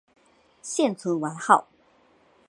[0.63, 1.67] 现存完好。